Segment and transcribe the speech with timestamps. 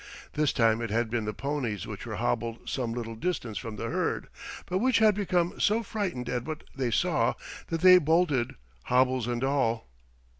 [0.33, 3.89] This time it had been the ponies which were hobbled some little distance from the
[3.91, 4.29] herd,
[4.65, 7.35] but which had become so frightened at what they saw
[7.67, 9.91] that they bolted, hobbles and all.